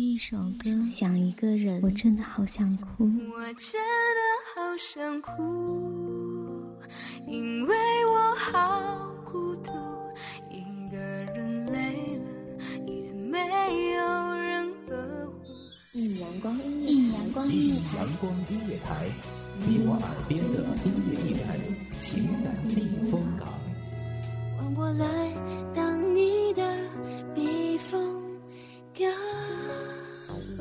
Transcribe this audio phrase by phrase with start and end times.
[0.00, 3.02] 一首歌，想一个人，我真的好想哭。
[3.34, 4.20] 我真的
[4.54, 5.32] 好想哭，
[7.26, 7.74] 因为
[8.06, 9.72] 我好孤独，
[10.52, 12.24] 一个人累了
[12.86, 13.40] 也没
[13.94, 15.42] 有人呵护。
[15.94, 19.10] 一阳光一阳光音乐台，阳光音乐台，
[19.66, 21.58] 你我耳边的音乐驿站，
[22.00, 23.48] 情感避风港。
[24.56, 25.04] 换我来
[25.74, 26.62] 当你的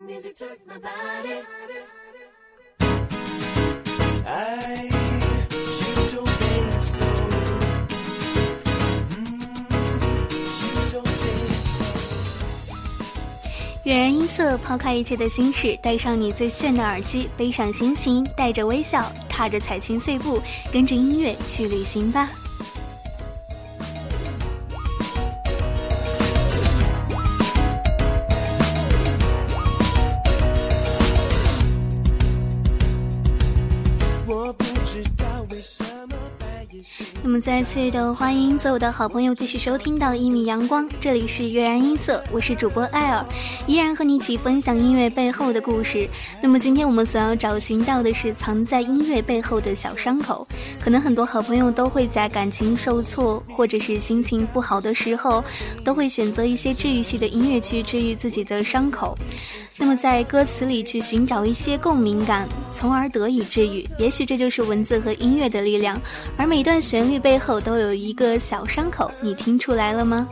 [0.00, 2.08] music took my body，I
[13.84, 20.40] 人音色，抛开一切的心事，戴上你最炫的耳机，背上心情，带着微笑，踏着彩裙碎步，
[20.72, 22.30] 跟着音乐去旅行吧。
[37.48, 43.24] 再次的欢迎所有的好朋友继续收听到一米阳光，这里是悦然音色，我是主播艾尔，
[43.66, 46.06] 依然和你一起分享音乐背后的故事。
[46.42, 50.46] 那么今天我们所要找寻到的是藏在音乐背后的小伤口，
[50.78, 55.42] 可能很多好朋友都会在感情受挫或者是心情不好的时候，
[55.82, 59.16] 都会选择一些治愈系的音乐去治愈自己的伤口。
[59.78, 63.86] 那么在歌词里去寻找一些共鸣感，从而得以治愈。
[63.98, 65.98] 也许这就是文字和音乐的力量。
[66.36, 70.28] 而每段旋律背后都有一个小伤口，你听出来了吗？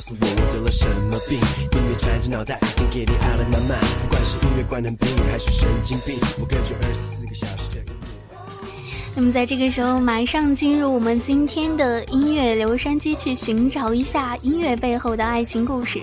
[0.00, 1.38] 告诉我我得了什么病？
[1.78, 4.00] 音乐缠着脑袋，Can get it out of my mind。
[4.00, 7.94] 不管是音乐关能病还是神经病，我跟着二十四个小时的音乐。
[9.14, 16.00] 那么在这个时候，马上进入我们今天的音乐留声机，去寻找一下音乐背后的爱情故事。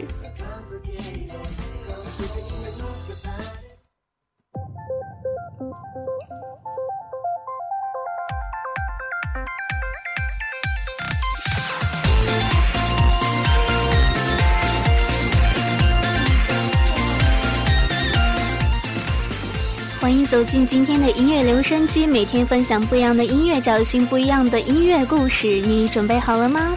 [20.18, 26.76] 迎走进今天的音乐留声机，每天分享不一样的音乐，找寻不一样的音乐故事，你准备好了吗？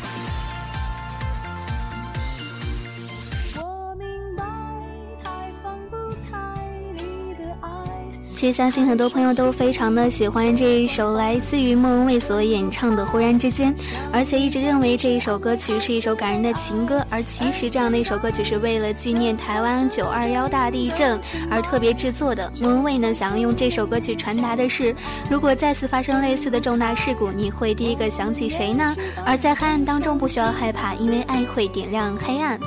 [8.40, 13.70] 其实相信很多朋友都非常的喜欢这一首来自于莫文蔚所演唱的《忽然之间》，
[14.10, 17.04] 而且一直认为这一首歌曲是一首感人的情歌。
[17.10, 22.50] 而其实这样的一首歌曲是为了纪念台湾九二幺大地震而特别制作的。
[22.62, 24.96] 莫文蔚呢想要用这首歌曲传达的是，
[25.30, 28.96] 如果再次发生类似的重大事故，你会第一个想起谁呢？
[29.22, 32.58] 而在黑暗当中不需要害怕，因为爱会点亮黑暗。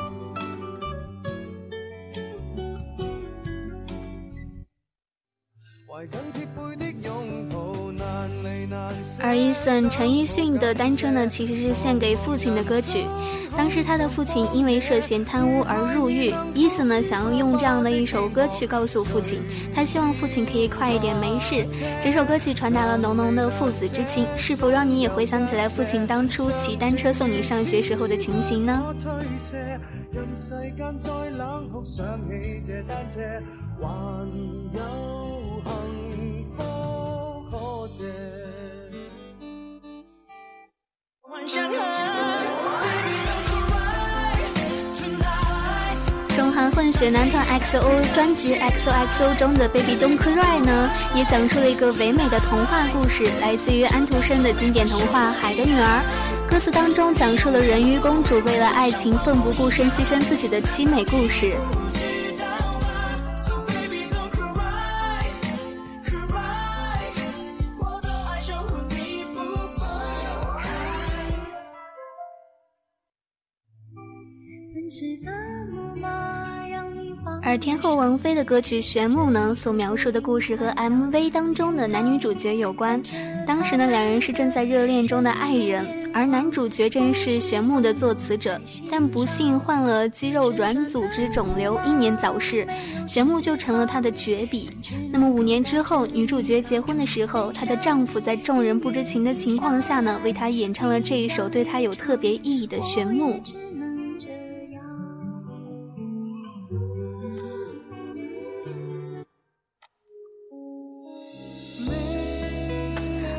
[9.20, 13.06] 而伊森陈奕迅的单车呢，其实是献给父亲的歌曲。
[13.56, 19.44] 当时他的父亲因为涉嫌贪污而入狱，伊森呢想要用这样的一首歌曲告诉父亲，
[19.74, 21.64] 他希望父亲可以快一点没事。
[22.02, 28.84] 这首歌曲传达了浓浓的父子之情，是否让你也回想起来父亲当初骑单车送你上学时候的情形呢？
[46.36, 56.02] 中韩混血男团 XO 专辑 XOXO 中的 Baby Don't Cry 呢，也讲述了一个唯美的童话故事，来自于安徒生的经典童话《海的女儿》。
[56.50, 61.56] 歌词当中讲述了人鱼公主为了爱情奋不顾身、牺牲自己的凄美故事。
[77.54, 83.00] 而天后王菲的歌曲《玄木》呢，所描述的故事和 MV 当中的男女主角有关。
[83.46, 85.86] 当时呢，两人是正在热恋中的爱人，
[86.16, 88.60] 而男主角正是《玄木》的作词者，
[88.90, 92.66] 但不幸患了肌肉软组织肿瘤，英年早逝，
[93.08, 94.68] 《玄木》就成了他的绝笔。
[95.12, 103.34] 那么五年之后，女主角结婚的时候，她的丈夫在众人不知情的情况下呢，为她演唱了这一首对她有特别意义的《玄木》。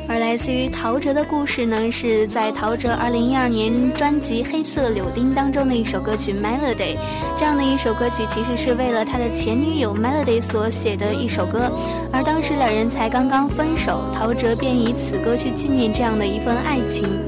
[0.07, 6.95] 而来自于陶喆的故事呢，是在陶喆二零一二年专辑《黑色柳丁》当中的一首歌曲《Melody》。
[7.35, 11.71] 这样的一首歌曲其实是为了他的前女友 Melody 所写的一首歌，
[12.13, 17.24] 而当时两人才刚刚分手，陶喆便以此歌去纪念这样的一份爱情。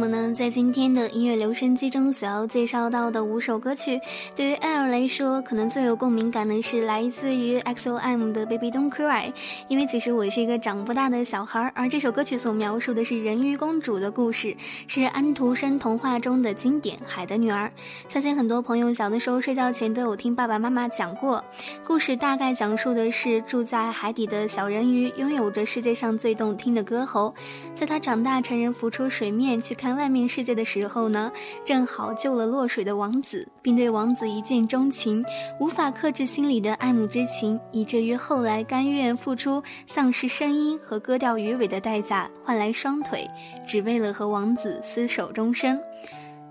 [0.00, 4.00] 那么呢，在今天的音乐留声机中所要介绍到的五首歌曲，
[4.36, 9.26] 对于艾尔来说，可能最有共鸣感的是来自于 XOM 的《Baby Don't Cry》，
[9.66, 14.56] 因为其实我是一个长不大的小孩，而这首歌曲所描述的是人鱼公主的故事，
[14.86, 17.66] 是安徒生童话中的经典《海的女儿》。
[18.08, 21.44] 相信很多朋友小的时候睡觉前都有听爸爸妈妈讲过，
[21.84, 27.34] 故事大概讲述的是住在海底的小人鱼拥有着世界上最动听的歌喉，
[27.74, 29.74] 在他长大成人浮出水面去。
[29.78, 31.30] 看外面世界的时候呢，
[31.64, 35.24] 正好救了落水的王子，并对王子一见钟情，
[35.60, 43.28] 无法克制心里的爱慕之情，以至于后来甘愿付出丧失声音和割掉鱼尾的代价，换来双腿，
[43.66, 45.78] 只为了和王子厮守终生。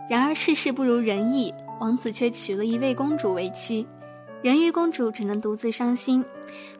[0.09, 3.85] 然而世事不如人意，王子却娶了一位公主为妻，
[4.41, 6.23] 人鱼公主只能独自伤心。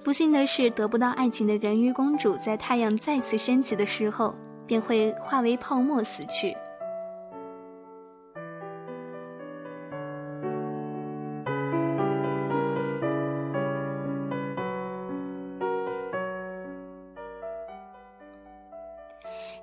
[0.03, 4.33] 不幸的是，得不到爱情的人鱼公主，在太阳再次升起的时候。
[4.67, 6.55] 便会化为泡沫死去。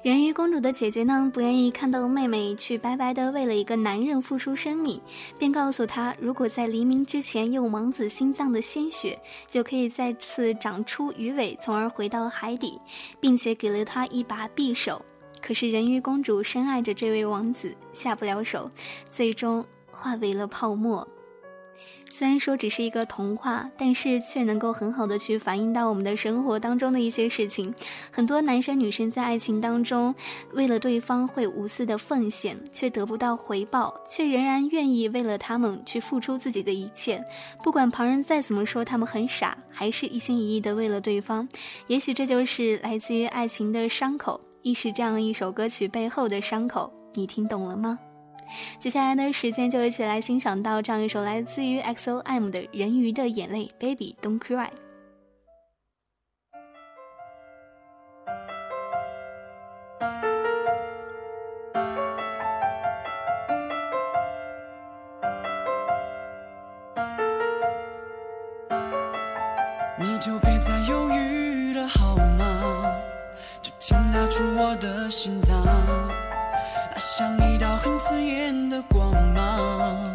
[0.05, 5.01] 人鱼公主的姐姐呢，不愿意看到妹妹去白白的为了一个男人付出生命，
[5.39, 9.19] 便告诉她，如果在黎明之前用王子心脏的鲜血，
[9.49, 12.79] 就可以再次长出鱼尾，从而回到海底，
[13.19, 15.03] 并且给了她一把匕首。
[15.41, 18.71] 可是人鱼公主深爱着这位王子，下不了手，
[19.11, 21.09] 最终化为了泡沫。
[22.17, 27.75] 虽然说只是一个童话，但是却能够很好的去反映到我们的生活当中的一些事情。
[28.13, 30.15] 很多男生女生在爱情当中，
[30.53, 37.21] 为了对方会无私的奉献，却得不到回报，却仍然愿意为了他们去付出自己的一切。
[37.65, 41.49] 不管旁人再怎么说他们很傻，还是一心一意的为了对方。
[41.89, 46.93] 也许这就是来自于爱情的伤口，亦是这样一首歌曲背后的伤口。
[47.13, 47.99] 你听懂了吗？
[48.79, 54.69] 接下来的时间就一起来欣赏到这样一首来自于 XOM 的人鱼的眼泪，Baby Don't Cry。
[69.97, 72.93] 你就别再犹豫了好吗？
[73.63, 76.24] 就请拿出我的心脏。
[77.17, 80.13] 像一道很刺眼的光芒，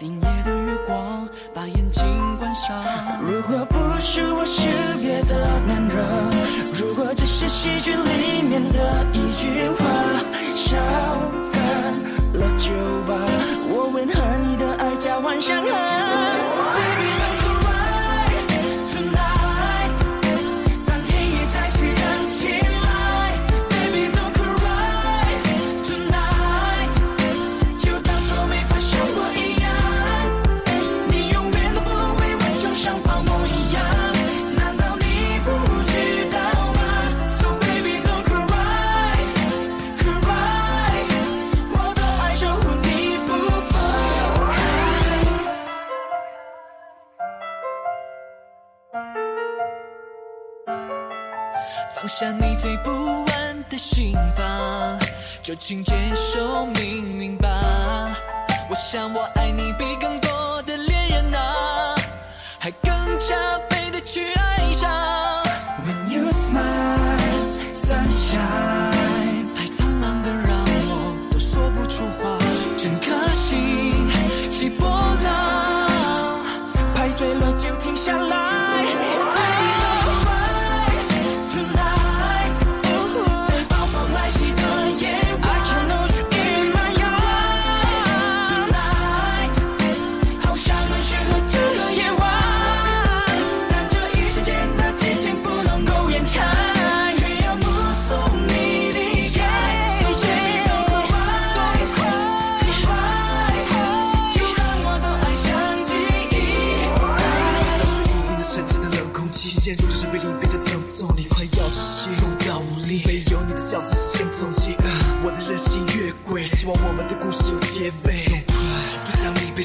[0.00, 2.02] 凛冽的月光把眼睛
[2.40, 2.76] 关上。
[3.20, 4.62] 如果不是我是
[4.98, 9.86] 别的男人，如果只是戏剧里面的一句话，
[10.56, 10.76] 笑
[11.52, 11.62] 干
[12.32, 12.74] 了酒
[13.06, 13.14] 吧，
[13.68, 15.99] 我愿和你的爱交换伤痕。
[52.00, 52.90] 放下你最不
[53.30, 54.98] 安的心房，
[55.42, 57.46] 就请接受命运吧。
[58.70, 61.94] 我想我爱你比更多的恋人啊。
[62.58, 63.36] 还更加
[63.68, 64.90] 倍的去爱上。
[65.84, 70.56] When you smile, sunshine，太灿烂的让
[70.88, 72.38] 我都说不出话，
[72.78, 74.08] 整颗心
[74.50, 76.40] 起波浪，
[76.94, 79.29] 拍碎了就停下来。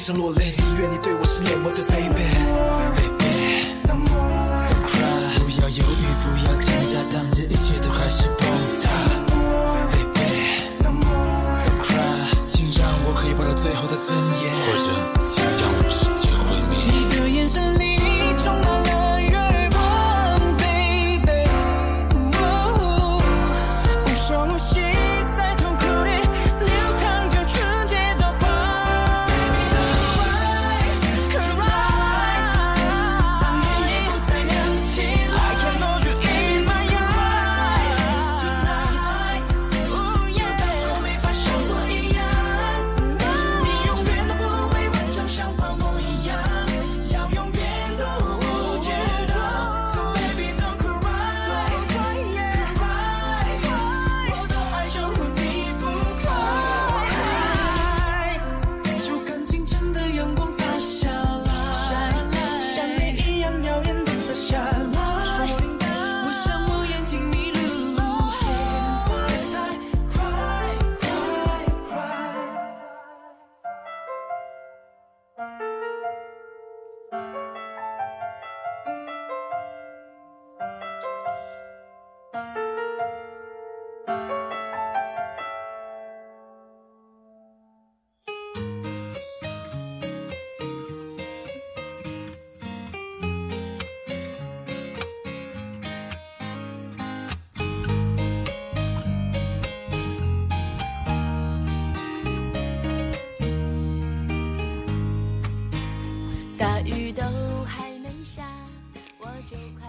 [0.06, 2.95] 想落泪，宁愿你对我是冷漠的 baby。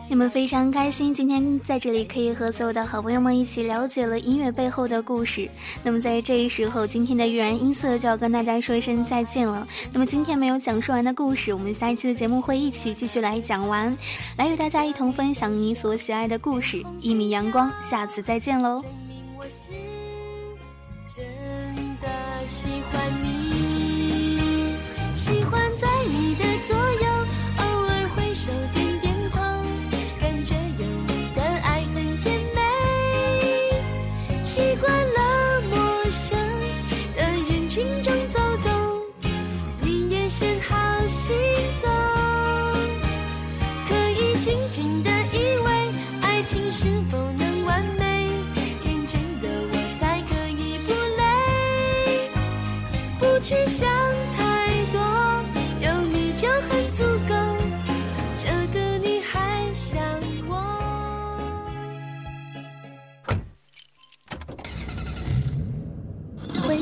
[0.09, 5.49] 你们非常开心，今天在这里可以和所有的好朋友们一起了解了音乐背后的故事。
[5.83, 9.67] 那么在这一时候，今天的悦然音色就要跟大家说一声再见了。
[9.91, 13.95] 那么今天没有讲述完的故事，我们下一期的节目会一起继续来讲完，
[14.37, 16.81] 来与大家一同分享你所喜爱的故事。
[17.01, 18.81] 一米阳光，下次再见喽。
[19.09, 19.73] 明我是
[21.13, 21.25] 真
[22.01, 22.07] 的
[22.47, 24.73] 喜欢你，
[25.17, 27.06] 喜欢在你的左右，